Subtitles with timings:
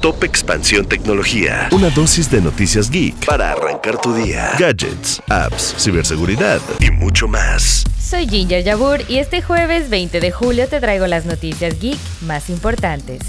[0.00, 1.68] Top Expansión Tecnología.
[1.72, 4.52] Una dosis de noticias geek para arrancar tu día.
[4.58, 7.84] Gadgets, apps, ciberseguridad y mucho más.
[8.00, 12.48] Soy Ginger Yabur y este jueves 20 de julio te traigo las noticias geek más
[12.48, 13.20] importantes.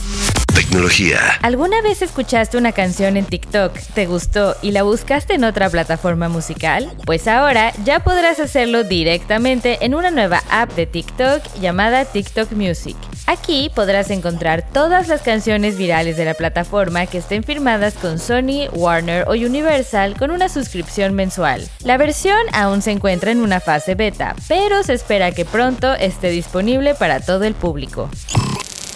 [0.55, 1.19] Tecnología.
[1.41, 6.29] ¿Alguna vez escuchaste una canción en TikTok, te gustó y la buscaste en otra plataforma
[6.29, 6.89] musical?
[7.05, 12.95] Pues ahora ya podrás hacerlo directamente en una nueva app de TikTok llamada TikTok Music.
[13.31, 18.67] Aquí podrás encontrar todas las canciones virales de la plataforma que estén firmadas con Sony,
[18.73, 21.65] Warner o Universal con una suscripción mensual.
[21.85, 26.29] La versión aún se encuentra en una fase beta, pero se espera que pronto esté
[26.29, 28.09] disponible para todo el público.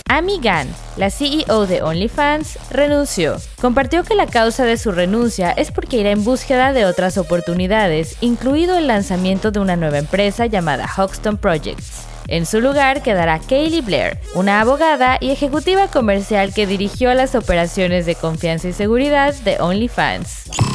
[0.09, 3.37] Amy Gann, la CEO de OnlyFans, renunció.
[3.61, 8.17] Compartió que la causa de su renuncia es porque irá en búsqueda de otras oportunidades,
[8.19, 12.14] incluido el lanzamiento de una nueva empresa llamada Hoxton Projects.
[12.27, 18.05] En su lugar quedará Kaylee Blair, una abogada y ejecutiva comercial que dirigió las operaciones
[18.05, 20.74] de confianza y seguridad de OnlyFans.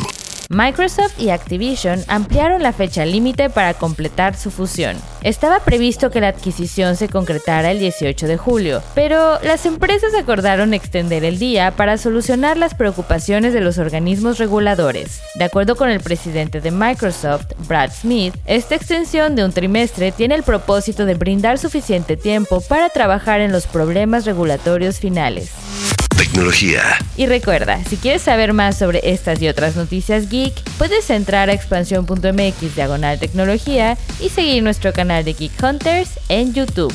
[0.53, 4.97] Microsoft y Activision ampliaron la fecha límite para completar su fusión.
[5.23, 10.75] Estaba previsto que la adquisición se concretara el 18 de julio, pero las empresas acordaron
[10.75, 15.23] extender el día para solucionar las preocupaciones de los organismos reguladores.
[15.37, 20.35] De acuerdo con el presidente de Microsoft, Brad Smith, esta extensión de un trimestre tiene
[20.35, 25.53] el propósito de brindar suficiente tiempo para trabajar en los problemas regulatorios finales.
[27.17, 31.53] Y recuerda, si quieres saber más sobre estas y otras noticias geek, puedes entrar a
[31.53, 36.95] expansión.mx diagonal tecnología y seguir nuestro canal de Geek Hunters en YouTube.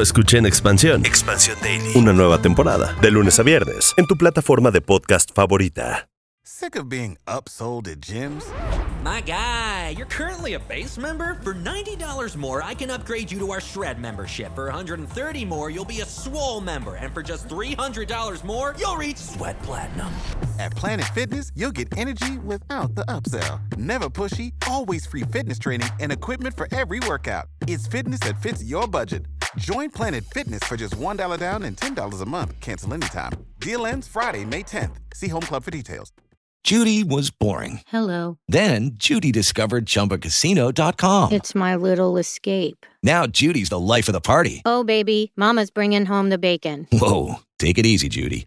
[0.00, 1.04] escuché en Expansión.
[1.04, 1.92] Expansión Daily.
[1.94, 6.08] Una nueva temporada, de lunes a viernes, en tu plataforma de podcast favorita.
[6.48, 8.44] Sick of being upsold at gyms?
[9.02, 11.38] My guy, you're currently a base member.
[11.42, 14.54] For $90 more, I can upgrade you to our Shred membership.
[14.54, 16.94] For $130 more, you'll be a Swole member.
[16.94, 20.08] And for just $300 more, you'll reach Sweat Platinum.
[20.58, 23.76] At Planet Fitness, you'll get energy without the upsell.
[23.76, 27.46] Never pushy, always free fitness training and equipment for every workout.
[27.66, 29.26] It's fitness that fits your budget.
[29.58, 32.60] Join Planet Fitness for just $1 down and $10 a month.
[32.60, 33.32] Cancel anytime.
[33.58, 34.96] Deal ends Friday, May 10th.
[35.14, 36.12] See Home Club for details.
[36.62, 37.80] Judy was boring.
[37.86, 38.38] Hello.
[38.48, 41.32] Then Judy discovered ChumbaCasino.com.
[41.32, 42.84] It's my little escape.
[43.04, 44.62] Now Judy's the life of the party.
[44.64, 46.88] Oh, baby, Mama's bringing home the bacon.
[46.92, 48.46] Whoa, take it easy, Judy.